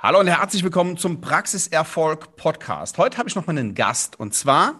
Hallo 0.00 0.20
und 0.20 0.28
herzlich 0.28 0.62
willkommen 0.62 0.96
zum 0.96 1.20
Praxiserfolg 1.20 2.36
Podcast. 2.36 2.98
Heute 2.98 3.18
habe 3.18 3.28
ich 3.28 3.34
noch 3.34 3.48
mal 3.48 3.58
einen 3.58 3.74
Gast 3.74 4.16
und 4.20 4.32
zwar 4.32 4.78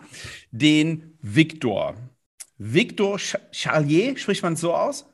den 0.53 1.19
Viktor. 1.21 1.97
Viktor 2.57 3.19
Charlier, 3.51 4.17
spricht 4.17 4.45
man 4.45 4.53
es 4.53 4.61
so 4.61 4.73
aus? 4.73 5.13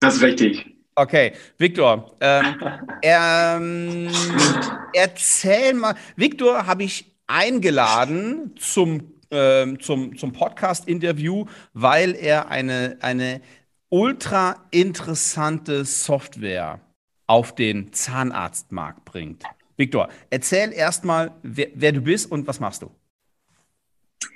Das 0.00 0.16
ist 0.16 0.22
richtig. 0.22 0.66
Okay, 0.96 1.34
Viktor, 1.56 2.16
ähm, 2.20 2.60
ähm, 3.02 4.10
erzähl 4.92 5.72
mal. 5.74 5.94
Viktor 6.16 6.66
habe 6.66 6.82
ich 6.82 7.14
eingeladen 7.28 8.56
zum, 8.58 9.20
ähm, 9.30 9.78
zum, 9.78 10.18
zum 10.18 10.32
Podcast-Interview, 10.32 11.44
weil 11.74 12.16
er 12.16 12.48
eine, 12.48 12.98
eine 13.02 13.40
ultra 13.88 14.66
interessante 14.72 15.84
Software 15.84 16.80
auf 17.28 17.54
den 17.54 17.92
Zahnarztmarkt 17.92 19.04
bringt. 19.04 19.44
Viktor, 19.76 20.08
erzähl 20.30 20.72
erstmal, 20.72 21.30
wer, 21.44 21.68
wer, 21.74 21.92
du 21.92 22.00
bist 22.00 22.32
und 22.32 22.48
was 22.48 22.58
machst 22.58 22.82
du? 22.82 22.90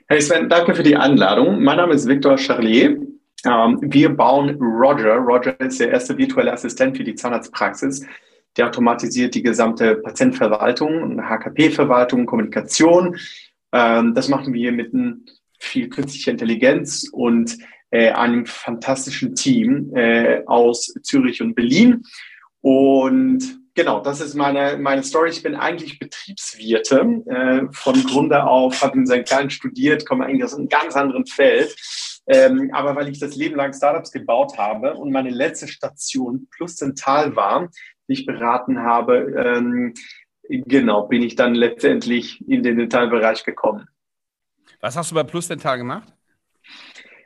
Hey 0.07 0.21
Sven, 0.21 0.48
danke 0.48 0.75
für 0.75 0.84
die 0.84 0.97
Einladung. 0.97 1.61
Mein 1.62 1.79
Name 1.79 1.95
ist 1.95 2.07
Viktor 2.07 2.39
Charlier. 2.39 2.98
Ähm, 3.45 3.79
wir 3.81 4.11
bauen 4.11 4.51
Roger. 4.61 5.17
Roger 5.17 5.59
ist 5.61 5.81
der 5.81 5.91
erste 5.91 6.17
virtuelle 6.17 6.53
Assistent 6.53 6.97
für 6.97 7.03
die 7.03 7.17
Zahnarztpraxis. 7.17 8.07
Der 8.57 8.69
automatisiert 8.69 9.34
die 9.34 9.43
gesamte 9.43 9.97
Patientenverwaltung, 9.97 11.20
HKP-Verwaltung, 11.23 12.27
Kommunikation. 12.27 13.17
Ähm, 13.73 14.15
das 14.15 14.29
machen 14.29 14.53
wir 14.53 14.70
mit 14.70 14.93
viel 15.59 15.89
künstlicher 15.89 16.31
Intelligenz 16.31 17.09
und 17.11 17.56
äh, 17.91 18.11
einem 18.11 18.47
fantastischen 18.47 19.34
Team 19.34 19.91
äh, 19.95 20.43
aus 20.47 20.95
Zürich 21.03 21.41
und 21.43 21.55
Berlin. 21.55 22.05
Und 22.62 23.61
genau, 23.75 24.01
das 24.01 24.21
ist 24.21 24.34
meine, 24.34 24.79
meine 24.79 25.03
Story. 25.03 25.30
Ich 25.30 25.43
bin 25.43 25.57
eigentlich 25.57 25.98
Betriebswirte. 25.98 27.23
Äh, 27.27 27.73
von 27.73 28.03
Grunde 28.05 28.45
auf, 28.45 28.83
habe 28.83 28.98
in 28.98 29.06
St. 29.06 29.28
Gallen 29.28 29.50
studiert, 29.50 30.06
komme 30.06 30.25
eigentlich 30.25 30.45
aus 30.45 30.55
einem 30.55 30.69
ganz 30.69 30.97
anderen 30.97 31.27
Feld. 31.27 31.77
Ähm, 32.27 32.70
aber 32.72 32.95
weil 32.95 33.09
ich 33.09 33.19
das 33.19 33.34
Leben 33.34 33.56
lang 33.56 33.75
Startups 33.75 34.12
gebaut 34.12 34.56
habe 34.56 34.95
und 34.95 35.11
meine 35.11 35.31
letzte 35.31 35.67
Station 35.67 36.48
Plus 36.50 36.77
Dental 36.77 37.34
war, 37.34 37.69
die 38.09 38.12
ich 38.12 38.27
beraten 38.27 38.78
habe, 38.78 39.34
ähm, 39.37 39.92
genau, 40.48 41.09
bin 41.09 41.22
ich 41.22 41.34
dann 41.34 41.56
letztendlich 41.56 42.47
in 42.48 42.62
den 42.62 42.78
Dentalbereich 42.78 43.42
gekommen. 43.42 43.89
Was 44.81 44.97
hast 44.97 45.11
du 45.11 45.17
bei 45.17 45.25
Plus 45.25 45.48
Dental 45.48 45.78
gemacht? 45.78 46.15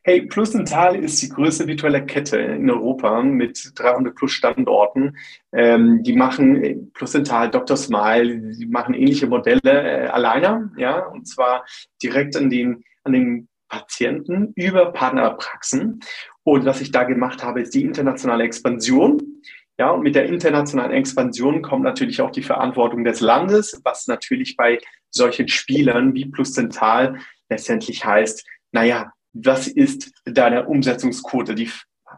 Hey, 0.08 0.22
Plusental 0.22 0.94
ist 0.94 1.20
die 1.20 1.28
größte 1.28 1.66
virtuelle 1.66 2.06
Kette 2.06 2.38
in 2.38 2.70
Europa 2.70 3.24
mit 3.24 3.72
300 3.74 4.14
plus 4.14 4.30
Standorten. 4.30 5.16
Ähm, 5.50 6.04
die 6.04 6.12
machen 6.12 6.92
Plusental, 6.92 7.50
Dr. 7.50 7.76
Smile, 7.76 8.52
die 8.52 8.66
machen 8.66 8.94
ähnliche 8.94 9.26
Modelle 9.26 9.60
äh, 9.64 10.06
alleine, 10.06 10.70
ja, 10.76 11.06
und 11.06 11.26
zwar 11.26 11.66
direkt 12.00 12.36
an 12.36 12.50
den, 12.50 12.84
an 13.02 13.14
den 13.14 13.48
Patienten 13.68 14.52
über 14.54 14.92
Partnerpraxen. 14.92 15.98
Und 16.44 16.64
was 16.64 16.80
ich 16.80 16.92
da 16.92 17.02
gemacht 17.02 17.42
habe, 17.42 17.62
ist 17.62 17.74
die 17.74 17.82
internationale 17.82 18.44
Expansion. 18.44 19.42
Ja, 19.76 19.90
und 19.90 20.04
mit 20.04 20.14
der 20.14 20.26
internationalen 20.26 20.92
Expansion 20.92 21.62
kommt 21.62 21.82
natürlich 21.82 22.20
auch 22.20 22.30
die 22.30 22.44
Verantwortung 22.44 23.02
des 23.02 23.18
Landes, 23.18 23.80
was 23.82 24.06
natürlich 24.06 24.56
bei 24.56 24.78
solchen 25.10 25.48
Spielern 25.48 26.14
wie 26.14 26.26
Plusental 26.26 27.18
letztendlich 27.48 28.04
heißt, 28.04 28.46
naja, 28.70 29.10
was 29.44 29.68
ist 29.68 30.12
deine 30.24 30.66
Umsetzungsquote? 30.66 31.54
Die 31.54 31.70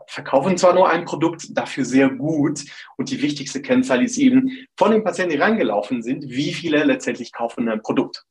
verkaufen 0.06 0.56
zwar 0.56 0.74
nur 0.74 0.88
ein 0.88 1.04
Produkt, 1.04 1.56
dafür 1.56 1.84
sehr 1.84 2.10
gut. 2.10 2.64
Und 2.96 3.10
die 3.10 3.22
wichtigste 3.22 3.62
Kennzahl 3.62 4.02
ist 4.02 4.18
eben 4.18 4.66
von 4.76 4.90
den 4.90 5.04
Patienten, 5.04 5.32
die 5.32 5.40
reingelaufen 5.40 6.02
sind, 6.02 6.28
wie 6.28 6.52
viele 6.52 6.84
letztendlich 6.84 7.32
kaufen 7.32 7.68
ein 7.68 7.82
Produkt. 7.82 8.24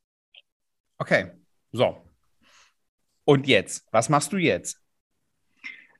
Okay, 0.97 1.31
so. 1.71 1.97
Und 3.25 3.47
jetzt? 3.47 3.85
Was 3.91 4.09
machst 4.09 4.31
du 4.31 4.37
jetzt? 4.37 4.79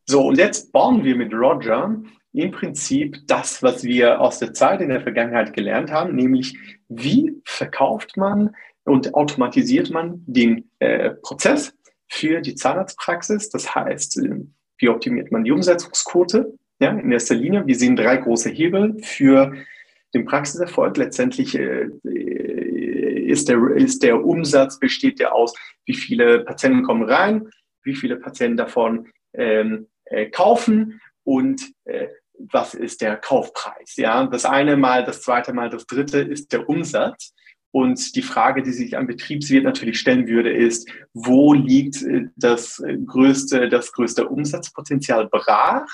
So, 0.06 0.28
und 0.28 0.38
jetzt 0.38 0.72
bauen 0.72 1.04
wir 1.04 1.16
mit 1.16 1.34
Roger 1.34 2.02
im 2.34 2.52
Prinzip 2.52 3.28
das, 3.28 3.62
was 3.62 3.84
wir 3.84 4.22
aus 4.22 4.40
der 4.40 4.54
Zeit 4.54 4.80
in 4.82 4.90
der 4.90 5.02
Vergangenheit 5.02 5.54
gelernt 5.54 5.92
haben, 5.92 6.16
nämlich 6.16 6.58
wie 6.88 7.42
verkauft 7.44 8.16
man 8.16 8.56
und 8.86 9.14
automatisiert 9.16 9.90
man 9.90 10.24
den 10.26 10.70
äh, 10.80 11.12
Prozess 11.12 11.74
für 12.10 12.42
die 12.42 12.56
Zahnarztpraxis. 12.56 13.50
Das 13.50 13.76
heißt, 13.76 14.18
äh, 14.20 14.42
wie 14.78 14.90
optimiert 14.90 15.32
man 15.32 15.44
die 15.44 15.52
Umsetzungsquote? 15.52 16.54
Ja, 16.80 16.92
in 16.92 17.12
erster 17.12 17.36
Linie, 17.36 17.66
wir 17.66 17.76
sehen 17.76 17.96
drei 17.96 18.18
große 18.18 18.50
Hebel 18.50 18.98
für 19.02 19.54
den 20.14 20.26
Praxiserfolg. 20.26 20.98
Letztendlich 20.98 21.58
äh, 21.58 21.90
ist, 22.04 23.50
der, 23.50 23.60
ist 23.76 24.04
der 24.04 24.24
Umsatz, 24.24 24.80
besteht 24.80 25.20
der 25.20 25.34
aus, 25.34 25.54
wie 25.86 25.96
viele 25.96 26.44
Patienten 26.44 26.84
kommen 26.84 27.04
rein, 27.04 27.50
wie 27.84 27.96
viele 27.96 28.18
Patienten 28.18 28.58
davon 28.58 29.08
ähm, 29.34 29.88
äh, 30.06 30.28
kaufen 30.28 31.02
und 31.24 31.62
äh, 31.86 32.08
was 32.40 32.76
ist 32.76 33.02
der 33.02 33.18
Kaufpreis. 33.18 33.96
Ja, 33.96 34.28
das 34.28 34.46
eine 34.46 34.78
Mal, 34.78 35.04
das 35.04 35.22
zweite 35.22 35.54
Mal, 35.54 35.70
das 35.70 35.88
dritte 35.88 36.20
ist 36.20 36.54
der 36.54 36.70
Umsatz. 36.70 37.34
Und 37.78 38.16
die 38.16 38.24
Frage, 38.24 38.64
die 38.64 38.72
sich 38.72 38.98
ein 38.98 39.06
Betriebswirt 39.06 39.64
natürlich 39.64 40.00
stellen 40.00 40.28
würde, 40.28 40.52
ist, 40.52 40.90
wo 41.14 41.54
liegt 41.54 42.02
äh, 42.02 42.26
das 42.36 42.84
größte, 43.06 43.70
das 43.70 43.92
größte 43.92 44.28
Umsatzpotenzial 44.28 45.28
brach? 45.28 45.86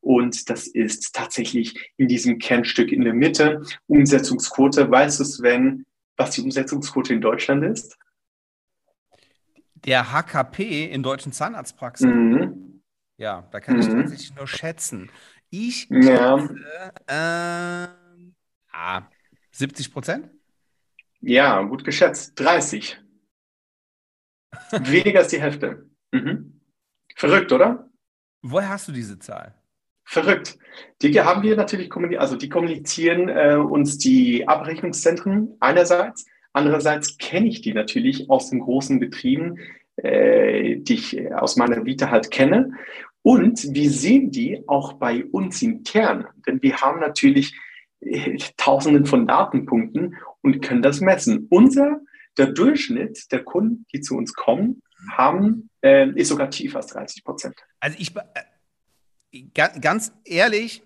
Und 0.00 0.50
das 0.50 0.66
ist 0.66 1.14
tatsächlich 1.14 1.92
in 1.96 2.08
diesem 2.08 2.38
Kernstück 2.38 2.92
in 2.92 3.00
der 3.04 3.14
Mitte. 3.14 3.62
Umsetzungsquote. 3.86 4.90
Weißt 4.90 5.18
du, 5.18 5.24
Sven, 5.24 5.86
was 6.18 6.32
die 6.32 6.42
Umsetzungsquote 6.42 7.14
in 7.14 7.22
Deutschland 7.22 7.64
ist? 7.64 7.96
Der 9.76 10.12
HKP 10.12 10.92
in 10.92 11.02
deutschen 11.02 11.32
Zahnarztpraxen. 11.32 12.32
Mhm. 12.32 12.82
Ja, 13.16 13.48
da 13.50 13.60
kann 13.60 13.78
ich 13.78 13.88
mhm. 13.88 14.02
tatsächlich 14.02 14.34
nur 14.34 14.46
schätzen. 14.46 15.10
Ich 15.48 15.88
ja. 15.88 16.38
schätze 16.38 16.54
äh, 17.06 17.88
ah, 18.72 19.02
70 19.52 19.90
Prozent? 19.90 20.39
Ja, 21.20 21.62
gut 21.62 21.84
geschätzt. 21.84 22.38
30. 22.40 22.98
Weniger 24.70 25.20
als 25.20 25.28
die 25.28 25.40
Hälfte. 25.40 25.88
Mhm. 26.12 26.60
Verrückt, 27.14 27.52
oder? 27.52 27.90
Woher 28.42 28.70
hast 28.70 28.88
du 28.88 28.92
diese 28.92 29.18
Zahl? 29.18 29.54
Verrückt. 30.04 30.58
Die 31.02 31.20
haben 31.20 31.42
wir 31.42 31.56
natürlich 31.56 31.90
kommuniziert, 31.90 32.20
also 32.22 32.36
die 32.36 32.48
kommunizieren 32.48 33.28
äh, 33.28 33.54
uns 33.56 33.98
die 33.98 34.48
Abrechnungszentren 34.48 35.56
einerseits. 35.60 36.26
Andererseits 36.52 37.16
kenne 37.18 37.48
ich 37.48 37.60
die 37.60 37.74
natürlich 37.74 38.28
aus 38.28 38.50
den 38.50 38.60
großen 38.60 38.98
Betrieben, 38.98 39.58
äh, 39.96 40.78
die 40.78 40.94
ich 40.94 41.32
aus 41.32 41.56
meiner 41.56 41.84
Vita 41.84 42.10
halt 42.10 42.30
kenne. 42.30 42.72
Und 43.22 43.74
wir 43.74 43.90
sehen 43.90 44.30
die 44.30 44.64
auch 44.66 44.94
bei 44.94 45.24
uns 45.26 45.62
intern. 45.62 46.26
Denn 46.46 46.62
wir 46.62 46.78
haben 46.78 47.00
natürlich 47.00 47.54
äh, 48.00 48.38
Tausenden 48.56 49.06
von 49.06 49.26
Datenpunkten 49.26 50.16
und 50.42 50.60
können 50.62 50.82
das 50.82 51.00
messen. 51.00 51.46
Unser, 51.50 52.00
der 52.36 52.52
Durchschnitt 52.52 53.30
der 53.32 53.44
Kunden, 53.44 53.86
die 53.92 54.00
zu 54.00 54.16
uns 54.16 54.34
kommen, 54.34 54.82
haben, 55.12 55.70
äh, 55.82 56.10
ist 56.10 56.28
sogar 56.28 56.50
tiefer 56.50 56.78
als 56.78 56.88
30 56.88 57.24
Prozent. 57.24 57.54
Also 57.80 57.96
ich, 57.98 58.14
äh, 59.32 59.42
ganz 59.80 60.12
ehrlich, 60.24 60.82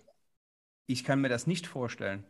ich 0.86 1.04
kann 1.04 1.20
mir 1.20 1.28
das 1.28 1.46
nicht 1.46 1.66
vorstellen. 1.66 2.24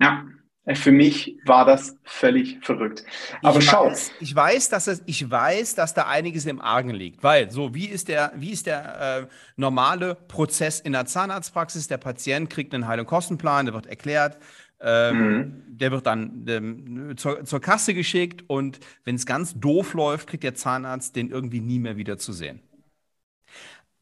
Ja. 0.00 0.26
Äh, 0.64 0.74
für 0.74 0.92
mich 0.92 1.38
war 1.44 1.64
das 1.64 1.96
völlig 2.04 2.58
verrückt. 2.62 3.04
Aber 3.42 3.58
ich 3.58 3.64
schau. 3.64 3.86
Weiß, 3.86 4.12
ich 4.20 4.34
weiß, 4.34 4.68
dass 4.68 4.86
es, 4.86 5.02
ich 5.06 5.30
weiß, 5.30 5.74
dass 5.74 5.94
da 5.94 6.06
einiges 6.06 6.46
im 6.46 6.60
Argen 6.60 6.90
liegt, 6.90 7.22
weil 7.22 7.50
so 7.50 7.74
wie 7.74 7.86
ist 7.86 8.08
der, 8.08 8.32
wie 8.36 8.50
ist 8.50 8.66
der 8.66 9.22
äh, 9.22 9.26
normale 9.56 10.14
Prozess 10.14 10.80
in 10.80 10.92
der 10.92 11.06
Zahnarztpraxis? 11.06 11.88
Der 11.88 11.98
Patient 11.98 12.50
kriegt 12.50 12.74
einen 12.74 12.86
Heil- 12.86 13.00
und 13.00 13.06
Kostenplan, 13.06 13.66
der 13.66 13.74
wird 13.74 13.86
erklärt, 13.86 14.38
ähm, 14.80 15.18
mhm. 15.18 15.62
Der 15.78 15.90
wird 15.90 16.06
dann 16.06 16.44
ähm, 16.48 17.16
zur, 17.16 17.44
zur, 17.44 17.60
Kasse 17.60 17.94
geschickt 17.94 18.44
und 18.46 18.80
wenn 19.04 19.14
es 19.14 19.26
ganz 19.26 19.58
doof 19.58 19.94
läuft, 19.94 20.28
kriegt 20.28 20.42
der 20.42 20.54
Zahnarzt 20.54 21.16
den 21.16 21.30
irgendwie 21.30 21.60
nie 21.60 21.78
mehr 21.78 21.96
wieder 21.96 22.18
zu 22.18 22.32
sehen. 22.32 22.60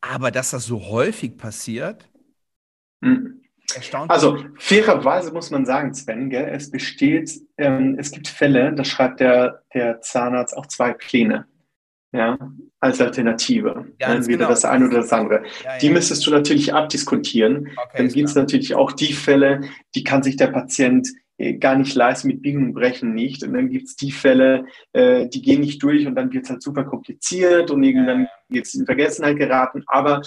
Aber 0.00 0.30
dass 0.30 0.50
das 0.50 0.64
so 0.64 0.88
häufig 0.88 1.36
passiert, 1.36 2.08
mhm. 3.00 3.42
erstaunt. 3.74 4.10
Also 4.10 4.44
fairerweise 4.56 5.32
muss 5.32 5.50
man 5.50 5.66
sagen, 5.66 5.94
Sven, 5.94 6.30
gell, 6.30 6.48
es 6.52 6.70
besteht, 6.70 7.40
ähm, 7.56 7.96
es 7.98 8.12
gibt 8.12 8.28
Fälle, 8.28 8.72
da 8.74 8.84
schreibt 8.84 9.20
der, 9.20 9.62
der 9.74 10.00
Zahnarzt 10.00 10.56
auch 10.56 10.66
zwei 10.66 10.92
Pläne 10.92 11.46
ja, 12.12 12.38
als 12.80 13.00
Alternative. 13.00 13.86
Ja, 14.00 14.14
Entweder 14.14 14.38
genau. 14.38 14.50
das 14.50 14.64
eine 14.64 14.86
oder 14.86 14.98
das 14.98 15.12
andere. 15.12 15.42
Ja, 15.64 15.78
die 15.78 15.86
ja. 15.86 15.92
müsstest 15.92 16.26
du 16.26 16.30
natürlich 16.30 16.72
abdiskontieren. 16.72 17.68
Okay, 17.76 17.98
Dann 17.98 18.08
gibt 18.08 18.28
es 18.28 18.34
natürlich 18.34 18.74
auch 18.74 18.92
die 18.92 19.12
Fälle, 19.12 19.62
die 19.94 20.04
kann 20.04 20.22
sich 20.22 20.36
der 20.36 20.48
Patient 20.48 21.08
äh, 21.36 21.54
gar 21.54 21.76
nicht 21.76 21.94
leisten, 21.94 22.28
mit 22.28 22.42
Biegen 22.42 22.64
und 22.64 22.72
Brechen 22.74 23.14
nicht. 23.14 23.42
Und 23.42 23.52
dann 23.52 23.68
gibt 23.68 23.88
es 23.88 23.96
die 23.96 24.10
Fälle, 24.10 24.64
äh, 24.92 25.28
die 25.28 25.42
gehen 25.42 25.60
nicht 25.60 25.82
durch 25.82 26.06
und 26.06 26.14
dann 26.14 26.32
wird 26.32 26.44
es 26.44 26.50
halt 26.50 26.62
super 26.62 26.84
kompliziert 26.84 27.70
und 27.70 27.82
irgendwann 27.82 28.26
wird 28.48 28.66
es 28.66 28.74
in 28.74 28.86
Vergessenheit 28.86 29.36
geraten. 29.36 29.84
Aber 29.86 30.22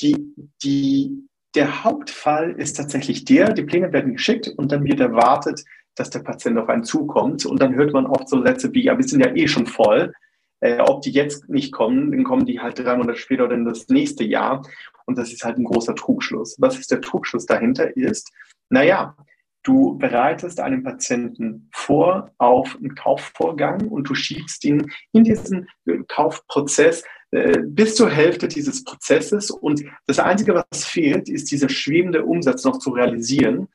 die, 0.00 0.34
die, 0.62 1.12
der 1.54 1.84
Hauptfall 1.84 2.52
ist 2.52 2.76
tatsächlich 2.76 3.24
der, 3.24 3.52
die 3.52 3.64
Pläne 3.64 3.92
werden 3.92 4.14
geschickt 4.14 4.48
und 4.56 4.72
dann 4.72 4.84
wird 4.84 5.00
erwartet, 5.00 5.62
dass 5.94 6.10
der 6.10 6.20
Patient 6.20 6.58
auf 6.58 6.68
einen 6.68 6.84
zukommt. 6.84 7.44
Und 7.44 7.60
dann 7.60 7.74
hört 7.74 7.92
man 7.92 8.06
oft 8.06 8.28
so 8.28 8.42
Sätze 8.42 8.72
wie, 8.72 8.84
ja, 8.84 8.96
wir 8.96 9.04
sind 9.04 9.20
ja 9.20 9.34
eh 9.34 9.46
schon 9.46 9.66
voll. 9.66 10.12
Äh, 10.60 10.80
ob 10.80 11.02
die 11.02 11.12
jetzt 11.12 11.48
nicht 11.48 11.72
kommen, 11.72 12.10
dann 12.10 12.24
kommen 12.24 12.46
die 12.46 12.60
halt 12.60 12.78
drei 12.78 12.96
Monate 12.96 13.18
später 13.18 13.44
oder 13.44 13.54
in 13.54 13.64
das 13.64 13.88
nächste 13.88 14.24
Jahr. 14.24 14.66
Und 15.06 15.16
das 15.16 15.32
ist 15.32 15.44
halt 15.44 15.58
ein 15.58 15.64
großer 15.64 15.94
Trugschluss. 15.94 16.56
Was 16.58 16.78
ist 16.78 16.90
der 16.90 17.00
Trugschluss 17.00 17.46
dahinter? 17.46 17.96
Ist, 17.96 18.32
naja, 18.68 19.16
du 19.62 19.96
bereitest 19.98 20.60
einen 20.60 20.82
Patienten 20.82 21.68
vor 21.72 22.32
auf 22.38 22.76
einen 22.76 22.94
Kaufvorgang 22.94 23.88
und 23.88 24.08
du 24.08 24.14
schiebst 24.14 24.64
ihn 24.64 24.90
in 25.12 25.24
diesen 25.24 25.68
Kaufprozess 26.08 27.04
äh, 27.30 27.58
bis 27.62 27.94
zur 27.94 28.10
Hälfte 28.10 28.48
dieses 28.48 28.84
Prozesses. 28.84 29.50
Und 29.50 29.84
das 30.06 30.18
Einzige, 30.18 30.54
was 30.54 30.84
fehlt, 30.84 31.28
ist 31.28 31.50
dieser 31.50 31.68
schwebende 31.68 32.24
Umsatz 32.24 32.64
noch 32.64 32.78
zu 32.78 32.90
realisieren. 32.90 33.68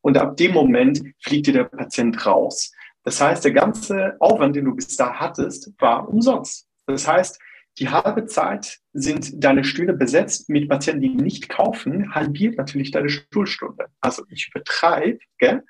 Und 0.00 0.16
ab 0.18 0.36
dem 0.36 0.52
Moment 0.52 1.02
fliegt 1.20 1.46
dir 1.46 1.54
der 1.54 1.64
Patient 1.64 2.24
raus. 2.24 2.72
Das 3.08 3.22
heißt, 3.22 3.42
der 3.42 3.52
ganze 3.52 4.16
Aufwand, 4.20 4.54
den 4.54 4.66
du 4.66 4.74
bis 4.74 4.94
da 4.94 5.14
hattest, 5.14 5.72
war 5.78 6.06
umsonst. 6.10 6.68
Das 6.86 7.08
heißt, 7.08 7.40
die 7.78 7.88
halbe 7.88 8.26
Zeit 8.26 8.80
sind 8.92 9.42
deine 9.42 9.64
Stühle 9.64 9.94
besetzt 9.94 10.50
mit 10.50 10.68
Patienten, 10.68 11.00
die 11.00 11.08
nicht 11.14 11.48
kaufen, 11.48 12.14
halbiert 12.14 12.58
natürlich 12.58 12.90
deine 12.90 13.08
Stuhlstunde. 13.08 13.86
Also 14.02 14.24
ich 14.28 14.50
übertreibe, 14.50 15.20
gell? 15.38 15.64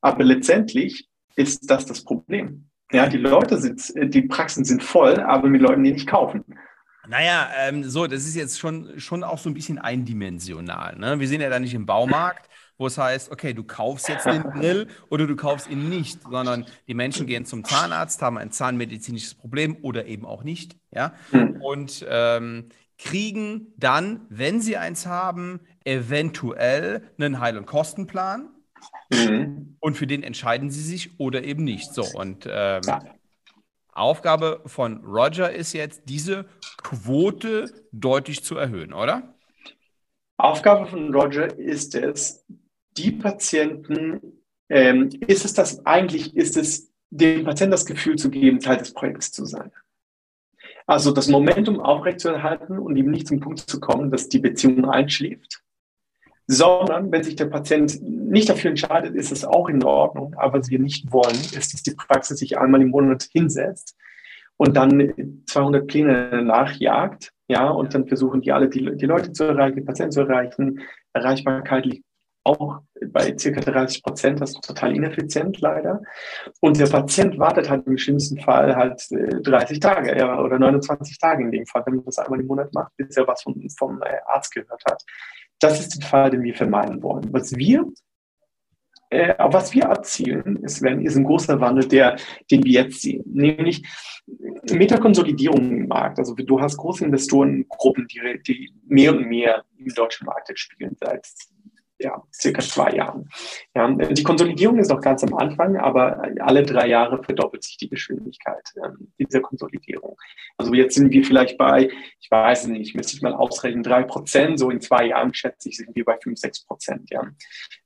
aber 0.00 0.22
letztendlich 0.22 1.08
ist 1.34 1.68
das 1.68 1.86
das 1.86 2.04
Problem. 2.04 2.70
Ja, 2.92 3.08
die 3.08 3.18
Leute 3.18 3.58
sind, 3.58 3.82
die 4.14 4.22
Praxen 4.22 4.64
sind 4.64 4.80
voll, 4.80 5.18
aber 5.18 5.48
mit 5.48 5.62
Leuten, 5.62 5.82
die 5.82 5.90
nicht 5.90 6.06
kaufen. 6.06 6.44
Naja, 7.08 7.50
ähm, 7.58 7.82
so, 7.82 8.06
das 8.06 8.26
ist 8.26 8.36
jetzt 8.36 8.60
schon, 8.60 9.00
schon 9.00 9.24
auch 9.24 9.38
so 9.38 9.50
ein 9.50 9.54
bisschen 9.54 9.78
eindimensional. 9.78 10.96
Ne? 10.96 11.18
Wir 11.18 11.26
sind 11.26 11.40
ja 11.40 11.50
da 11.50 11.58
nicht 11.58 11.74
im 11.74 11.84
Baumarkt 11.84 12.48
wo 12.78 12.86
es 12.86 12.98
heißt, 12.98 13.30
okay, 13.30 13.54
du 13.54 13.64
kaufst 13.64 14.08
jetzt 14.08 14.26
den 14.26 14.42
Grill 14.42 14.88
oder 15.08 15.26
du 15.26 15.36
kaufst 15.36 15.68
ihn 15.70 15.88
nicht, 15.88 16.22
sondern 16.22 16.66
die 16.88 16.94
Menschen 16.94 17.26
gehen 17.26 17.46
zum 17.46 17.64
Zahnarzt, 17.64 18.20
haben 18.22 18.38
ein 18.38 18.50
zahnmedizinisches 18.50 19.34
Problem 19.34 19.78
oder 19.82 20.06
eben 20.06 20.26
auch 20.26 20.44
nicht, 20.44 20.76
ja, 20.90 21.14
hm. 21.30 21.60
und 21.62 22.04
ähm, 22.08 22.68
kriegen 22.98 23.72
dann, 23.76 24.26
wenn 24.28 24.60
sie 24.60 24.76
eins 24.76 25.06
haben, 25.06 25.60
eventuell 25.84 27.02
einen 27.18 27.40
Heil- 27.40 27.58
und 27.58 27.66
Kostenplan. 27.66 28.48
Mhm. 29.10 29.76
Und 29.80 29.96
für 29.96 30.06
den 30.06 30.22
entscheiden 30.22 30.70
sie 30.70 30.82
sich 30.82 31.20
oder 31.20 31.44
eben 31.44 31.64
nicht. 31.64 31.92
So, 31.94 32.04
und 32.18 32.46
ähm, 32.50 32.82
ja. 32.86 33.00
Aufgabe 33.92 34.62
von 34.66 35.04
Roger 35.04 35.52
ist 35.52 35.72
jetzt, 35.72 36.02
diese 36.06 36.46
Quote 36.82 37.72
deutlich 37.92 38.44
zu 38.44 38.56
erhöhen, 38.56 38.92
oder? 38.92 39.34
Aufgabe 40.38 40.86
von 40.86 41.14
Roger 41.14 41.56
ist 41.58 41.94
es, 41.94 42.44
die 42.96 43.12
Patienten, 43.12 44.42
ähm, 44.68 45.10
ist 45.26 45.44
es 45.44 45.54
das 45.54 45.84
eigentlich, 45.86 46.36
ist 46.36 46.56
es 46.56 46.92
dem 47.10 47.44
Patienten 47.44 47.72
das 47.72 47.86
Gefühl 47.86 48.16
zu 48.16 48.30
geben, 48.30 48.60
Teil 48.60 48.78
des 48.78 48.92
Projekts 48.92 49.32
zu 49.32 49.44
sein. 49.44 49.70
Also 50.86 51.10
das 51.10 51.28
Momentum 51.28 51.80
aufrechtzuerhalten 51.80 52.78
und 52.78 52.96
ihm 52.96 53.10
nicht 53.10 53.26
zum 53.26 53.40
Punkt 53.40 53.58
zu 53.58 53.80
kommen, 53.80 54.10
dass 54.10 54.28
die 54.28 54.38
Beziehung 54.38 54.88
einschläft, 54.88 55.62
sondern 56.46 57.10
wenn 57.10 57.24
sich 57.24 57.34
der 57.34 57.46
Patient 57.46 58.00
nicht 58.02 58.48
dafür 58.48 58.70
entscheidet, 58.70 59.14
ist 59.16 59.32
es 59.32 59.44
auch 59.44 59.68
in 59.68 59.82
Ordnung. 59.82 60.34
Aber 60.36 60.60
was 60.60 60.70
wir 60.70 60.78
nicht 60.78 61.12
wollen, 61.12 61.34
ist, 61.34 61.74
dass 61.74 61.82
die 61.82 61.94
Praxis 61.94 62.38
sich 62.38 62.58
einmal 62.58 62.82
im 62.82 62.90
Monat 62.90 63.28
hinsetzt 63.32 63.96
und 64.56 64.76
dann 64.76 65.42
200 65.46 65.86
Pläne 65.86 66.42
nachjagt, 66.42 67.32
ja, 67.48 67.68
und 67.68 67.94
dann 67.94 68.06
versuchen 68.06 68.40
die 68.40 68.52
alle 68.52 68.68
die, 68.68 68.96
die 68.96 69.06
Leute 69.06 69.32
zu 69.32 69.44
erreichen, 69.44 69.76
die 69.76 69.84
Patienten 69.84 70.12
zu 70.12 70.20
erreichen. 70.20 70.80
Erreichbarkeit 71.12 71.86
liegt 71.86 72.05
auch 72.46 72.80
bei 73.10 73.36
circa 73.36 73.60
30 73.60 74.02
Prozent, 74.02 74.40
das 74.40 74.50
ist 74.50 74.64
total 74.64 74.94
ineffizient 74.94 75.60
leider. 75.60 76.00
Und 76.60 76.78
der 76.78 76.86
Patient 76.86 77.38
wartet 77.38 77.68
halt 77.68 77.86
im 77.86 77.98
schlimmsten 77.98 78.40
Fall 78.40 78.76
halt 78.76 79.02
30 79.10 79.76
äh, 79.76 79.80
Tage 79.80 80.16
ja, 80.16 80.40
oder 80.40 80.58
29 80.58 81.18
Tage 81.18 81.44
in 81.44 81.50
dem 81.50 81.66
Fall, 81.66 81.82
wenn 81.86 81.96
man 81.96 82.04
das 82.04 82.18
einmal 82.18 82.40
im 82.40 82.46
Monat 82.46 82.72
macht, 82.72 82.96
bis 82.96 83.16
er 83.16 83.26
was 83.26 83.42
vom, 83.42 83.68
vom 83.76 84.00
äh, 84.02 84.18
Arzt 84.26 84.54
gehört 84.54 84.82
hat. 84.88 85.02
Das 85.58 85.80
ist 85.80 86.00
der 86.00 86.06
Fall, 86.06 86.30
den 86.30 86.42
wir 86.42 86.54
vermeiden 86.54 87.02
wollen. 87.02 87.32
Was 87.32 87.56
wir 87.56 87.86
äh, 89.10 89.34
was 89.38 89.72
wir 89.72 89.84
erzielen, 89.84 90.56
ist, 90.64 90.82
wenn, 90.82 91.00
ist 91.00 91.16
ein 91.16 91.24
großer 91.24 91.60
Wandel, 91.60 91.86
der, 91.86 92.16
den 92.50 92.64
wir 92.64 92.82
jetzt 92.82 93.02
sehen, 93.02 93.22
nämlich 93.26 93.86
Metakonsolidierung 94.70 95.70
im 95.70 95.86
Markt. 95.86 96.18
Also 96.18 96.34
du 96.34 96.60
hast 96.60 96.76
große 96.76 97.04
Investorengruppen, 97.04 98.08
die, 98.08 98.42
die 98.46 98.72
mehr 98.86 99.12
und 99.12 99.26
mehr 99.28 99.64
im 99.78 99.94
deutschen 99.94 100.26
Markt 100.26 100.48
jetzt 100.48 100.60
spielen 100.60 100.96
seit 100.98 101.24
ja, 101.98 102.22
circa 102.32 102.60
zwei 102.60 102.92
Jahren. 102.92 103.28
Ja, 103.74 103.90
die 103.90 104.22
Konsolidierung 104.22 104.78
ist 104.78 104.90
noch 104.90 105.00
ganz 105.00 105.24
am 105.24 105.34
Anfang, 105.34 105.76
aber 105.76 106.22
alle 106.40 106.62
drei 106.62 106.88
Jahre 106.88 107.22
verdoppelt 107.22 107.64
sich 107.64 107.76
die 107.76 107.88
Geschwindigkeit 107.88 108.62
ähm, 108.84 109.12
dieser 109.18 109.40
Konsolidierung. 109.40 110.16
Also 110.56 110.74
jetzt 110.74 110.94
sind 110.94 111.10
wir 111.10 111.24
vielleicht 111.24 111.56
bei, 111.58 111.90
ich 112.20 112.30
weiß 112.30 112.66
nicht, 112.68 112.94
müsste 112.94 113.16
ich 113.16 113.22
mal 113.22 113.34
ausrechnen, 113.34 113.82
drei 113.82 114.02
Prozent, 114.02 114.58
so 114.58 114.70
in 114.70 114.80
zwei 114.80 115.06
Jahren 115.06 115.32
schätze 115.34 115.68
ich, 115.68 115.76
sind 115.78 115.94
wir 115.96 116.04
bei 116.04 116.18
fünf, 116.22 116.38
sechs 116.38 116.64
Prozent. 116.64 117.10
Ja. 117.10 117.22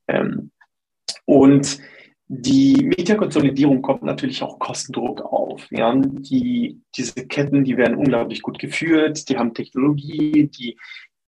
Ähm, 0.08 0.50
und 1.24 1.78
die 2.32 2.84
Mediakonsolidierung 2.84 3.82
kommt 3.82 4.04
natürlich 4.04 4.40
auch 4.42 4.60
Kostendruck 4.60 5.20
auf. 5.20 5.66
Ja. 5.70 5.92
Die, 5.96 6.80
diese 6.96 7.26
Ketten, 7.26 7.64
die 7.64 7.76
werden 7.76 7.96
unglaublich 7.96 8.42
gut 8.42 8.60
geführt, 8.60 9.28
die 9.28 9.36
haben 9.36 9.52
Technologie, 9.52 10.48
die 10.48 10.78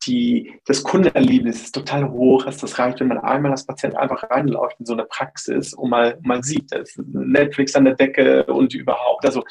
die, 0.06 0.60
das 0.66 0.82
Kundenerlebnis 0.82 1.62
ist 1.62 1.74
total 1.74 2.10
hoch. 2.10 2.46
Also 2.46 2.62
das 2.62 2.78
reicht, 2.78 3.00
wenn 3.00 3.08
man 3.08 3.18
einmal 3.18 3.52
als 3.52 3.66
Patient 3.66 3.96
einfach 3.96 4.30
reinläuft 4.30 4.80
in 4.80 4.86
so 4.86 4.92
eine 4.92 5.04
Praxis 5.04 5.74
und 5.74 5.90
mal, 5.90 6.18
mal 6.22 6.42
sieht, 6.42 6.72
da 6.72 6.78
ist 6.78 6.98
Netflix 6.98 7.74
an 7.74 7.84
der 7.84 7.94
Decke 7.94 8.44
und 8.44 8.74
überhaupt. 8.74 9.24
Also 9.24 9.44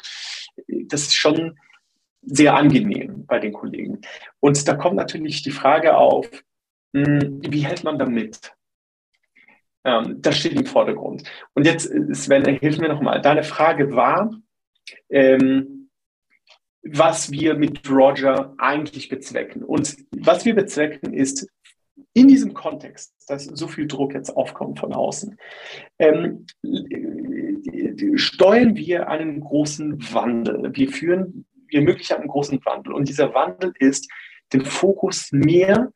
das 0.66 1.02
ist 1.02 1.14
schon 1.14 1.58
sehr 2.22 2.54
angenehm 2.54 3.26
bei 3.26 3.38
den 3.38 3.52
Kollegen. 3.52 4.00
Und 4.40 4.66
da 4.68 4.74
kommt 4.74 4.96
natürlich 4.96 5.42
die 5.42 5.50
Frage 5.50 5.96
auf, 5.96 6.28
hm, 6.94 7.40
wie 7.42 7.66
hält 7.66 7.84
man 7.84 7.98
damit? 7.98 8.54
Ähm, 9.84 10.20
das 10.20 10.38
steht 10.38 10.52
im 10.52 10.66
Vordergrund. 10.66 11.24
Und 11.54 11.66
jetzt, 11.66 11.90
Sven, 12.12 12.44
hilf 12.44 12.78
mir 12.78 12.88
nochmal. 12.88 13.20
Deine 13.20 13.42
Frage 13.42 13.94
war, 13.94 14.30
ähm, 15.10 15.81
was 16.82 17.30
wir 17.30 17.54
mit 17.54 17.88
Roger 17.88 18.54
eigentlich 18.58 19.08
bezwecken. 19.08 19.62
Und 19.62 19.96
was 20.10 20.44
wir 20.44 20.54
bezwecken 20.54 21.14
ist, 21.14 21.46
in 22.14 22.28
diesem 22.28 22.52
Kontext, 22.52 23.14
dass 23.28 23.44
so 23.44 23.68
viel 23.68 23.86
Druck 23.86 24.14
jetzt 24.14 24.30
aufkommt 24.30 24.78
von 24.78 24.92
außen, 24.92 25.38
ähm, 25.98 26.46
steuern 28.16 28.76
wir 28.76 29.08
einen 29.08 29.40
großen 29.40 30.12
Wandel. 30.12 30.70
Wir 30.74 30.90
führen, 30.90 31.46
wir 31.68 31.80
ermöglichen 31.80 32.16
einen 32.16 32.28
großen 32.28 32.62
Wandel. 32.64 32.92
Und 32.92 33.08
dieser 33.08 33.32
Wandel 33.34 33.72
ist, 33.78 34.10
den 34.52 34.64
Fokus 34.64 35.30
mehr 35.32 35.90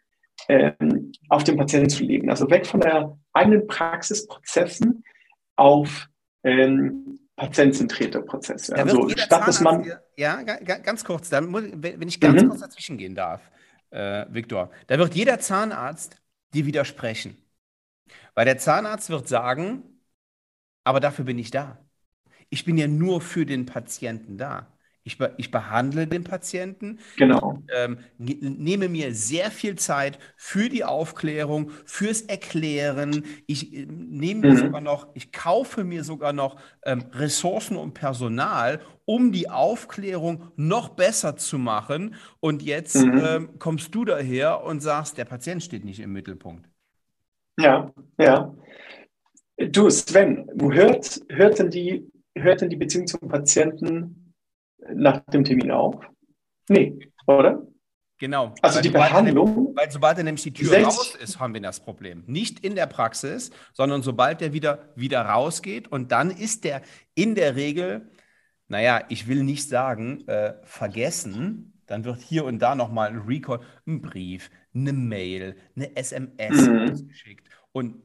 ähm, 0.48 1.12
auf 1.28 1.44
den 1.44 1.56
Patienten 1.56 1.90
zu 1.90 2.04
legen. 2.04 2.30
Also 2.30 2.50
weg 2.50 2.66
von 2.66 2.80
der 2.80 3.18
eigenen 3.32 3.66
Praxisprozessen 3.66 5.04
auf 5.56 6.08
ähm, 6.44 7.18
patientzentrierte 7.36 8.22
Prozesse. 8.22 8.74
also 8.74 9.08
statt 9.10 9.46
dass 9.46 9.60
man. 9.60 9.92
Ja, 10.16 10.42
ganz 10.42 11.04
kurz, 11.04 11.28
dann 11.28 11.46
muss, 11.46 11.64
wenn 11.74 12.08
ich 12.08 12.18
ganz 12.20 12.42
mhm. 12.42 12.48
kurz 12.48 12.60
dazwischen 12.60 12.96
gehen 12.96 13.14
darf, 13.14 13.42
äh, 13.90 14.26
Viktor, 14.30 14.70
da 14.86 14.98
wird 14.98 15.14
jeder 15.14 15.38
Zahnarzt 15.38 16.20
dir 16.54 16.66
widersprechen. 16.66 17.36
Weil 18.34 18.46
der 18.46 18.58
Zahnarzt 18.58 19.10
wird 19.10 19.28
sagen, 19.28 19.82
aber 20.84 21.00
dafür 21.00 21.24
bin 21.24 21.38
ich 21.38 21.50
da. 21.50 21.78
Ich 22.48 22.64
bin 22.64 22.78
ja 22.78 22.86
nur 22.86 23.20
für 23.20 23.44
den 23.44 23.66
Patienten 23.66 24.38
da. 24.38 24.66
Ich, 25.06 25.18
be 25.18 25.32
ich 25.36 25.52
behandle 25.52 26.08
den 26.08 26.24
Patienten. 26.24 26.98
Genau. 27.16 27.62
Ähm, 27.72 27.98
nehme 28.18 28.88
mir 28.88 29.14
sehr 29.14 29.52
viel 29.52 29.76
Zeit 29.76 30.18
für 30.36 30.68
die 30.68 30.82
Aufklärung, 30.82 31.70
fürs 31.84 32.22
Erklären. 32.22 33.24
Ich 33.46 33.72
äh, 33.72 33.86
nehme 33.86 34.40
mir 34.40 34.54
mhm. 34.54 34.58
sogar 34.58 34.80
noch, 34.80 35.06
ich 35.14 35.30
kaufe 35.30 35.84
mir 35.84 36.02
sogar 36.02 36.32
noch 36.32 36.56
ähm, 36.84 37.04
Ressourcen 37.12 37.76
und 37.76 37.94
Personal, 37.94 38.80
um 39.04 39.30
die 39.30 39.48
Aufklärung 39.48 40.50
noch 40.56 40.88
besser 40.88 41.36
zu 41.36 41.56
machen. 41.56 42.16
Und 42.40 42.64
jetzt 42.64 42.96
mhm. 42.96 43.22
ähm, 43.24 43.58
kommst 43.60 43.94
du 43.94 44.04
daher 44.04 44.64
und 44.64 44.80
sagst, 44.80 45.18
der 45.18 45.24
Patient 45.24 45.62
steht 45.62 45.84
nicht 45.84 46.00
im 46.00 46.12
Mittelpunkt. 46.12 46.68
Ja, 47.60 47.92
ja. 48.18 48.52
Du, 49.56 49.88
Sven, 49.88 50.50
hört, 50.60 51.20
hört, 51.28 51.60
denn 51.60 51.70
die, 51.70 52.10
hört 52.34 52.60
denn 52.60 52.70
die 52.70 52.76
Beziehung 52.76 53.06
zum 53.06 53.20
Patienten 53.28 54.25
nach 54.94 55.20
dem 55.26 55.44
Termin 55.44 55.70
auf? 55.70 55.96
Nee, 56.68 56.98
oder? 57.26 57.66
Genau. 58.18 58.54
Also 58.62 58.76
weil 58.76 58.82
die 58.82 58.88
Behandlung. 58.88 59.76
weil 59.76 59.90
sobald 59.90 60.16
er 60.18 60.24
nämlich 60.24 60.42
die 60.42 60.52
Tür 60.52 60.84
raus 60.84 61.14
ist, 61.14 61.38
haben 61.38 61.52
wir 61.52 61.60
das 61.60 61.80
Problem. 61.80 62.24
Nicht 62.26 62.64
in 62.64 62.74
der 62.74 62.86
Praxis, 62.86 63.50
sondern 63.74 64.02
sobald 64.02 64.40
er 64.40 64.52
wieder, 64.52 64.88
wieder 64.96 65.20
rausgeht 65.22 65.88
und 65.88 66.12
dann 66.12 66.30
ist 66.30 66.64
der 66.64 66.80
in 67.14 67.34
der 67.34 67.56
Regel, 67.56 68.10
naja, 68.68 69.04
ich 69.10 69.28
will 69.28 69.44
nicht 69.44 69.68
sagen, 69.68 70.26
äh, 70.28 70.54
vergessen. 70.64 71.72
Dann 71.86 72.04
wird 72.04 72.20
hier 72.20 72.44
und 72.44 72.58
da 72.58 72.74
nochmal 72.74 73.10
ein 73.10 73.18
Recall, 73.18 73.60
ein 73.86 74.00
Brief, 74.00 74.50
eine 74.74 74.92
Mail, 74.92 75.56
eine 75.76 75.94
SMS 75.94 76.66
mhm. 76.66 77.08
geschickt. 77.08 77.48
Und 77.72 78.02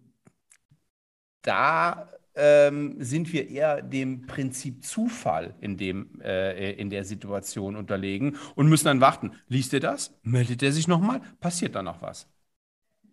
da 1.42 2.10
ähm, 2.36 2.96
sind 3.00 3.32
wir 3.34 3.50
eher 3.50 3.82
dem 3.82 4.26
Prinzip 4.26 4.84
Zufall 4.84 5.56
in, 5.62 5.78
dem, 5.78 6.22
äh, 6.22 6.72
in 6.74 6.90
der 6.90 7.04
Situation 7.04 7.76
unterlegen 7.76 8.38
und 8.56 8.68
müssen 8.68 8.86
dann 8.86 9.02
warten. 9.02 9.32
Liest 9.48 9.74
er 9.74 9.80
das? 9.80 10.18
Meldet 10.24 10.64
er 10.64 10.72
sich 10.72 10.88
nochmal? 10.88 11.22
Passiert 11.40 11.76
da 11.76 11.84
noch 11.84 12.02
was? 12.02 12.28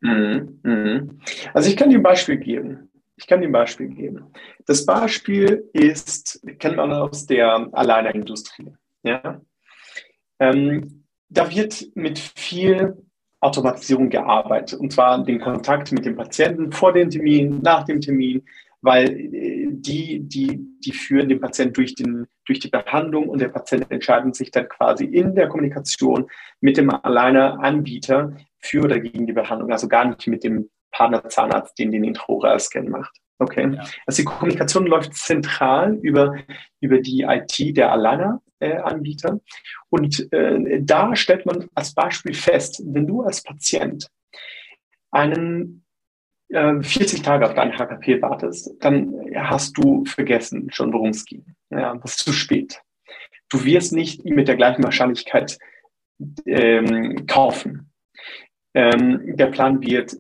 Mhm, 0.00 0.60
mhm. 0.62 1.20
Also 1.54 1.68
ich 1.68 1.76
kann 1.76 1.90
dir 1.90 1.98
ein 1.98 2.02
Beispiel 2.02 2.36
geben. 2.36 2.88
Ich 3.16 3.26
kann 3.26 3.40
dir 3.40 3.48
ein 3.48 3.52
Beispiel 3.52 3.88
geben. 3.88 4.26
Das 4.66 4.86
Beispiel 4.86 5.68
ist, 5.72 6.40
kennt 6.60 6.76
man 6.76 6.92
aus 6.92 7.26
der 7.26 7.68
Alleinerindustrie. 7.72 8.72
Ja? 9.02 9.40
Ähm, 10.38 11.04
da 11.28 11.50
wird 11.50 11.84
mit 11.96 12.18
viel 12.18 12.96
Automatisierung 13.40 14.08
gearbeitet. 14.08 14.78
Und 14.78 14.92
zwar 14.92 15.22
den 15.24 15.40
Kontakt 15.40 15.92
mit 15.92 16.04
dem 16.04 16.16
Patienten 16.16 16.72
vor 16.72 16.92
dem 16.92 17.10
Termin, 17.10 17.60
nach 17.60 17.84
dem 17.84 18.00
Termin, 18.00 18.44
weil 18.80 19.08
äh, 19.10 19.68
die, 19.70 20.20
die, 20.20 20.60
die 20.84 20.92
führen 20.92 21.28
den 21.28 21.40
Patienten 21.40 21.74
durch, 21.74 21.94
den, 21.94 22.26
durch 22.46 22.60
die 22.60 22.68
Behandlung 22.68 23.28
und 23.28 23.40
der 23.40 23.48
Patient 23.48 23.90
entscheidet 23.90 24.36
sich 24.36 24.50
dann 24.50 24.68
quasi 24.68 25.04
in 25.04 25.34
der 25.34 25.48
Kommunikation 25.48 26.28
mit 26.60 26.76
dem 26.76 26.90
alleine 26.90 27.58
Anbieter 27.60 28.36
für 28.58 28.84
oder 28.84 29.00
gegen 29.00 29.26
die 29.26 29.32
Behandlung, 29.32 29.70
also 29.72 29.88
gar 29.88 30.04
nicht 30.04 30.26
mit 30.26 30.44
dem 30.44 30.70
Partnerzahnarzt, 30.92 31.78
den 31.78 31.92
den 31.92 32.04
Intraoral-Scan 32.04 32.88
macht. 32.88 33.16
Okay. 33.38 33.72
Ja. 33.72 33.84
Also 34.06 34.22
die 34.22 34.24
Kommunikation 34.24 34.86
läuft 34.86 35.14
zentral 35.14 35.94
über, 36.02 36.36
über 36.80 37.00
die 37.00 37.22
IT 37.22 37.76
der 37.76 37.92
Alleiner-Anbieter. 37.92 39.34
Äh, 39.34 39.38
und 39.90 40.32
äh, 40.32 40.82
da 40.82 41.14
stellt 41.14 41.46
man 41.46 41.68
als 41.74 41.94
Beispiel 41.94 42.34
fest, 42.34 42.82
wenn 42.84 43.06
du 43.06 43.22
als 43.22 43.42
Patient 43.42 44.08
einen 45.10 45.84
40 46.50 47.20
äh, 47.20 47.22
Tage 47.22 47.46
auf 47.46 47.54
dein 47.54 47.76
HKP 47.76 48.22
wartest, 48.22 48.74
dann 48.80 49.14
hast 49.34 49.76
du 49.76 50.04
vergessen 50.06 50.70
schon, 50.72 50.92
worum 50.92 51.10
es 51.10 51.24
ging. 51.24 51.44
Ja, 51.70 51.94
das 51.96 52.12
ist 52.12 52.24
zu 52.24 52.32
spät. 52.32 52.80
Du 53.50 53.64
wirst 53.64 53.92
nicht 53.92 54.24
mit 54.24 54.48
der 54.48 54.56
gleichen 54.56 54.82
Wahrscheinlichkeit 54.82 55.58
ähm, 56.46 57.26
kaufen. 57.26 57.92
Ähm, 58.74 59.36
der 59.36 59.46
Plan 59.46 59.82
wird 59.82 60.16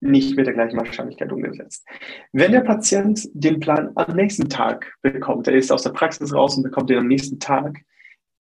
nicht 0.00 0.36
mit 0.36 0.46
der 0.46 0.54
gleichen 0.54 0.76
Wahrscheinlichkeit 0.76 1.30
umgesetzt. 1.30 1.86
Wenn 2.32 2.52
der 2.52 2.60
Patient 2.60 3.28
den 3.34 3.60
Plan 3.60 3.92
am 3.94 4.16
nächsten 4.16 4.48
Tag 4.48 4.92
bekommt, 5.00 5.46
er 5.46 5.54
ist 5.54 5.70
aus 5.70 5.84
der 5.84 5.90
Praxis 5.90 6.34
raus 6.34 6.56
und 6.56 6.64
bekommt 6.64 6.90
den 6.90 6.98
am 6.98 7.06
nächsten 7.06 7.38
Tag, 7.38 7.78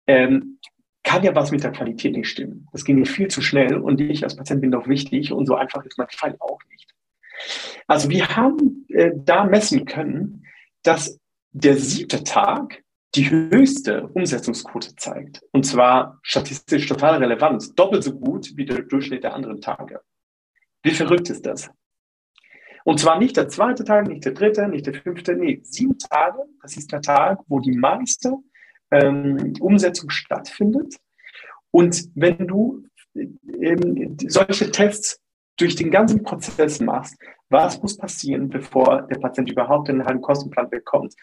ähm, 0.07 0.59
kann 1.03 1.23
ja 1.23 1.35
was 1.35 1.51
mit 1.51 1.63
der 1.63 1.71
Qualität 1.71 2.15
nicht 2.15 2.29
stimmen. 2.29 2.67
Das 2.71 2.83
ging 2.83 3.03
viel 3.05 3.27
zu 3.27 3.41
schnell 3.41 3.77
und 3.77 4.01
ich 4.01 4.23
als 4.23 4.35
Patient 4.35 4.61
bin 4.61 4.71
doch 4.71 4.87
wichtig 4.87 5.31
und 5.31 5.45
so 5.45 5.55
einfach 5.55 5.83
ist 5.85 5.97
mein 5.97 6.07
Fall 6.09 6.35
auch 6.39 6.59
nicht. 6.69 6.90
Also 7.87 8.09
wir 8.09 8.35
haben 8.35 8.85
äh, 8.89 9.11
da 9.15 9.43
messen 9.45 9.85
können, 9.85 10.45
dass 10.83 11.19
der 11.51 11.77
siebte 11.77 12.23
Tag 12.23 12.83
die 13.15 13.29
höchste 13.29 14.07
Umsetzungsquote 14.07 14.95
zeigt. 14.95 15.41
Und 15.51 15.65
zwar 15.65 16.19
statistisch 16.23 16.87
total 16.87 17.17
relevant, 17.17 17.77
doppelt 17.77 18.03
so 18.03 18.13
gut 18.13 18.55
wie 18.55 18.65
der 18.65 18.83
Durchschnitt 18.83 19.23
der 19.23 19.33
anderen 19.33 19.59
Tage. 19.59 20.01
Wie 20.83 20.91
verrückt 20.91 21.29
ist 21.29 21.45
das? 21.45 21.69
Und 22.83 22.99
zwar 22.99 23.19
nicht 23.19 23.37
der 23.37 23.49
zweite 23.49 23.83
Tag, 23.83 24.07
nicht 24.07 24.25
der 24.25 24.31
dritte, 24.31 24.67
nicht 24.67 24.87
der 24.87 24.95
fünfte, 24.95 25.35
nee, 25.35 25.59
sieben 25.63 25.97
Tage, 25.99 26.39
das 26.61 26.77
ist 26.77 26.91
der 26.91 27.01
Tag, 27.01 27.39
wo 27.47 27.59
die 27.59 27.77
meiste 27.77 28.37
ähm, 28.89 29.53
Umsetzung 29.59 30.09
stattfindet. 30.09 30.95
Und 31.69 32.09
wenn 32.15 32.47
du 32.47 32.83
ähm, 33.13 34.17
solche 34.27 34.71
Tests 34.71 35.21
durch 35.57 35.75
den 35.75 35.91
ganzen 35.91 36.23
Prozess 36.23 36.79
machst, 36.79 37.17
was 37.49 37.81
muss 37.81 37.97
passieren, 37.97 38.49
bevor 38.49 39.03
der 39.03 39.19
Patient 39.19 39.51
überhaupt 39.51 39.89
einen 39.89 40.05
halben 40.05 40.21
Kostenplan 40.21 40.69
bekommt? 40.69 41.13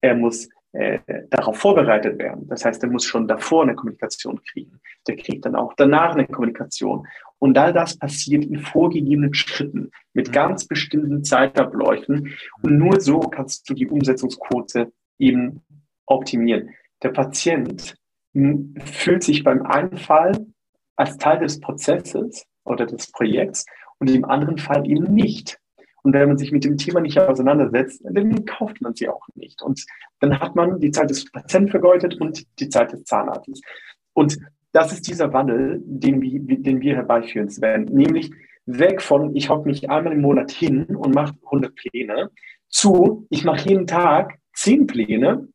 Er 0.00 0.14
muss 0.14 0.48
äh, 0.72 0.98
darauf 1.30 1.58
vorbereitet 1.58 2.18
werden. 2.18 2.46
Das 2.48 2.64
heißt, 2.64 2.82
er 2.82 2.90
muss 2.90 3.04
schon 3.04 3.26
davor 3.26 3.62
eine 3.62 3.74
Kommunikation 3.74 4.40
kriegen. 4.42 4.80
Der 5.06 5.16
kriegt 5.16 5.44
dann 5.44 5.56
auch 5.56 5.74
danach 5.74 6.14
eine 6.14 6.26
Kommunikation. 6.26 7.06
Und 7.38 7.56
all 7.56 7.72
das 7.72 7.96
passiert 7.96 8.44
in 8.44 8.58
vorgegebenen 8.58 9.34
Schritten 9.34 9.90
mit 10.12 10.28
mhm. 10.28 10.32
ganz 10.32 10.66
bestimmten 10.66 11.24
Zeitabläufen. 11.24 12.34
Und 12.62 12.78
nur 12.78 13.00
so 13.00 13.20
kannst 13.20 13.68
du 13.68 13.74
die 13.74 13.88
Umsetzungsquote 13.88 14.92
eben 15.18 15.62
optimieren. 16.06 16.70
Der 17.02 17.10
Patient 17.10 17.94
fühlt 18.84 19.22
sich 19.22 19.44
beim 19.44 19.62
einen 19.62 19.96
Fall 19.96 20.32
als 20.96 21.16
Teil 21.16 21.40
des 21.40 21.60
Prozesses 21.60 22.46
oder 22.68 22.86
des 22.86 23.10
Projekts 23.10 23.64
und 23.98 24.10
im 24.10 24.24
anderen 24.24 24.58
Fall 24.58 24.88
eben 24.88 25.14
nicht. 25.14 25.58
Und 26.02 26.12
wenn 26.14 26.28
man 26.28 26.38
sich 26.38 26.52
mit 26.52 26.64
dem 26.64 26.76
Thema 26.76 27.00
nicht 27.00 27.18
auseinandersetzt, 27.18 28.00
dann 28.04 28.44
kauft 28.44 28.80
man 28.80 28.94
sie 28.94 29.08
auch 29.08 29.26
nicht. 29.34 29.60
Und 29.62 29.84
dann 30.20 30.38
hat 30.38 30.54
man 30.54 30.80
die 30.80 30.90
Zeit 30.90 31.10
des 31.10 31.30
Patienten 31.30 31.70
vergeudet 31.70 32.20
und 32.20 32.46
die 32.60 32.68
Zeit 32.68 32.92
des 32.92 33.04
Zahnarztes. 33.04 33.60
Und 34.14 34.38
das 34.72 34.92
ist 34.92 35.08
dieser 35.08 35.32
Wandel, 35.32 35.82
den 35.84 36.22
wir, 36.22 36.40
den 36.40 36.80
wir 36.80 36.94
herbeiführen 36.94 37.48
werden. 37.60 37.86
Nämlich 37.86 38.30
weg 38.66 39.02
von, 39.02 39.34
ich 39.34 39.48
hocke 39.48 39.68
mich 39.68 39.90
einmal 39.90 40.12
im 40.12 40.20
Monat 40.20 40.50
hin 40.50 40.84
und 40.84 41.14
mache 41.14 41.34
100 41.44 41.74
Pläne, 41.74 42.30
zu, 42.68 43.26
ich 43.30 43.44
mache 43.44 43.68
jeden 43.68 43.86
Tag 43.86 44.38
10 44.54 44.86
Pläne, 44.86 45.48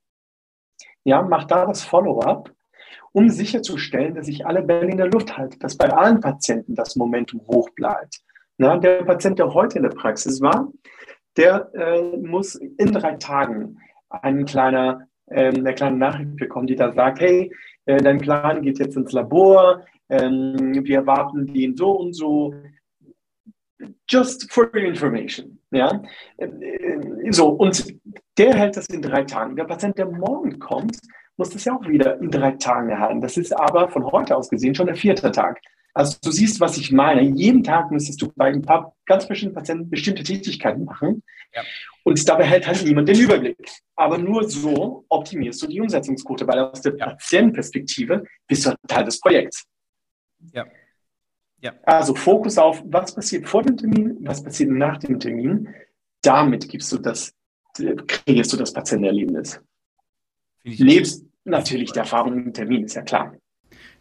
ja, 1.03 1.21
mache 1.21 1.47
da 1.47 1.65
das 1.65 1.83
Follow-up 1.83 2.52
um 3.13 3.29
sicherzustellen, 3.29 4.15
dass 4.15 4.27
ich 4.27 4.45
alle 4.45 4.63
Bälle 4.63 4.91
in 4.91 4.97
der 4.97 5.07
Luft 5.07 5.37
halte, 5.37 5.57
dass 5.59 5.77
bei 5.77 5.89
allen 5.89 6.19
Patienten 6.19 6.75
das 6.75 6.95
Momentum 6.95 7.41
hoch 7.47 7.69
bleibt. 7.71 8.21
Na, 8.57 8.77
der 8.77 9.03
Patient, 9.03 9.39
der 9.39 9.53
heute 9.53 9.77
in 9.77 9.83
der 9.83 9.91
Praxis 9.91 10.41
war, 10.41 10.71
der 11.37 11.71
äh, 11.73 12.17
muss 12.17 12.55
in 12.55 12.91
drei 12.91 13.15
Tagen 13.15 13.77
einen 14.09 14.45
kleiner, 14.45 15.07
äh, 15.27 15.47
eine 15.47 15.73
kleine 15.73 15.97
Nachricht 15.97 16.35
bekommen, 16.35 16.67
die 16.67 16.75
da 16.75 16.91
sagt, 16.91 17.19
hey, 17.19 17.51
äh, 17.85 17.97
dein 17.97 18.19
Plan 18.19 18.61
geht 18.61 18.79
jetzt 18.79 18.97
ins 18.97 19.11
Labor, 19.11 19.83
ähm, 20.09 20.83
wir 20.83 20.97
erwarten 20.97 21.51
den 21.53 21.75
so 21.75 21.91
und 21.91 22.13
so. 22.13 22.53
Just 24.09 24.51
for 24.51 24.69
your 24.73 24.83
information. 24.83 25.59
Ja? 25.71 26.01
Äh, 26.37 27.31
so, 27.31 27.49
und 27.49 27.93
der 28.37 28.53
hält 28.53 28.77
das 28.77 28.87
in 28.87 29.01
drei 29.01 29.23
Tagen. 29.23 29.55
Der 29.55 29.65
Patient, 29.65 29.97
der 29.97 30.05
morgen 30.05 30.59
kommt, 30.59 30.99
muss 31.37 31.49
das 31.49 31.65
ja 31.65 31.75
auch 31.75 31.87
wieder 31.87 32.19
in 32.19 32.29
drei 32.29 32.51
Tagen 32.51 32.89
erhalten. 32.89 33.21
Das 33.21 33.37
ist 33.37 33.51
aber 33.51 33.89
von 33.89 34.05
heute 34.11 34.35
aus 34.37 34.49
gesehen 34.49 34.75
schon 34.75 34.87
der 34.87 34.95
vierte 34.95 35.31
Tag. 35.31 35.61
Also 35.93 36.17
du 36.23 36.31
siehst, 36.31 36.59
was 36.59 36.77
ich 36.77 36.91
meine. 36.91 37.21
Jeden 37.21 37.63
Tag 37.63 37.91
müsstest 37.91 38.21
du 38.21 38.31
bei 38.35 38.47
ein 38.47 38.63
paar 38.63 38.95
ganz 39.05 39.27
bestimmten 39.27 39.55
Patienten 39.55 39.89
bestimmte 39.89 40.23
Tätigkeiten 40.23 40.85
machen. 40.85 41.23
Ja. 41.53 41.61
Und 42.03 42.27
dabei 42.27 42.45
hält 42.45 42.65
halt 42.67 42.83
niemand 42.83 43.07
den 43.07 43.19
Überblick. 43.19 43.57
Aber 43.95 44.17
nur 44.17 44.49
so 44.49 45.05
optimierst 45.09 45.61
du 45.61 45.67
die 45.67 45.79
Umsetzungsquote, 45.79 46.47
weil 46.47 46.59
aus 46.59 46.81
der 46.81 46.95
ja. 46.97 47.07
Patientenperspektive 47.07 48.23
bist 48.47 48.65
du 48.65 48.75
Teil 48.87 49.05
des 49.05 49.19
Projekts. 49.19 49.65
Ja. 50.51 50.65
ja. 51.61 51.73
Also 51.83 52.15
Fokus 52.15 52.57
auf, 52.57 52.81
was 52.85 53.13
passiert 53.13 53.47
vor 53.47 53.61
dem 53.61 53.77
Termin, 53.77 54.17
was 54.21 54.43
passiert 54.43 54.71
nach 54.71 54.97
dem 54.97 55.19
Termin. 55.19 55.69
Damit 56.23 56.67
gibst 56.69 56.91
du 56.91 56.97
das, 56.97 57.33
kreierst 57.75 58.51
du 58.51 58.57
das 58.57 58.73
Patientenerlebnis. 58.73 59.61
Nebst 60.63 61.25
natürlich 61.45 61.91
der 61.91 62.03
Erfahrung 62.03 62.45
im 62.45 62.53
Termin, 62.53 62.85
ist 62.85 62.95
ja 62.95 63.01
klar. 63.01 63.35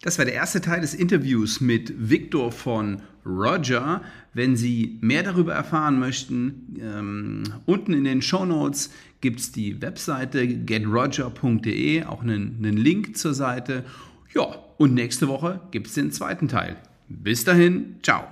Das 0.01 0.17
war 0.17 0.25
der 0.25 0.33
erste 0.33 0.61
Teil 0.61 0.81
des 0.81 0.93
Interviews 0.93 1.61
mit 1.61 1.93
Victor 1.97 2.51
von 2.51 3.01
Roger. 3.25 4.01
Wenn 4.33 4.55
Sie 4.55 4.97
mehr 5.01 5.23
darüber 5.23 5.53
erfahren 5.53 5.99
möchten, 5.99 6.75
ähm, 6.81 7.43
unten 7.65 7.93
in 7.93 8.03
den 8.03 8.21
Show 8.21 8.45
Notes 8.45 8.91
gibt 9.21 9.39
es 9.39 9.51
die 9.51 9.81
Webseite 9.81 10.47
getroger.de, 10.47 12.03
auch 12.03 12.21
einen, 12.21 12.57
einen 12.57 12.77
Link 12.77 13.15
zur 13.17 13.33
Seite. 13.33 13.85
Ja, 14.33 14.55
und 14.77 14.93
nächste 14.93 15.27
Woche 15.27 15.61
gibt 15.71 15.87
es 15.87 15.93
den 15.93 16.11
zweiten 16.11 16.47
Teil. 16.47 16.75
Bis 17.07 17.45
dahin, 17.45 17.95
ciao. 18.01 18.27